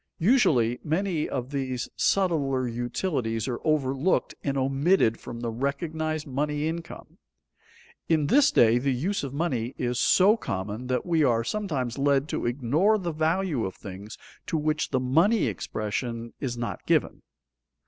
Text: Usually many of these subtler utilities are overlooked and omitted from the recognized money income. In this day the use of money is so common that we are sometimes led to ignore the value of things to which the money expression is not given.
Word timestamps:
Usually 0.17 0.79
many 0.83 1.29
of 1.29 1.51
these 1.51 1.87
subtler 1.95 2.67
utilities 2.67 3.47
are 3.47 3.59
overlooked 3.63 4.33
and 4.43 4.57
omitted 4.57 5.19
from 5.19 5.41
the 5.41 5.51
recognized 5.51 6.25
money 6.25 6.67
income. 6.67 7.19
In 8.09 8.25
this 8.25 8.49
day 8.49 8.79
the 8.79 8.89
use 8.95 9.23
of 9.23 9.31
money 9.31 9.75
is 9.77 9.99
so 9.99 10.37
common 10.37 10.87
that 10.87 11.05
we 11.05 11.23
are 11.23 11.43
sometimes 11.43 11.99
led 11.99 12.27
to 12.29 12.47
ignore 12.47 12.97
the 12.97 13.11
value 13.13 13.63
of 13.63 13.75
things 13.75 14.17
to 14.47 14.57
which 14.57 14.89
the 14.89 14.99
money 14.99 15.45
expression 15.45 16.33
is 16.39 16.57
not 16.57 16.83
given. 16.87 17.21